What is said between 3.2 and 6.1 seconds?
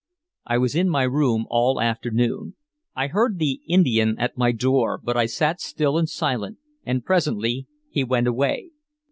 "the Indian" at my door, but I sat still and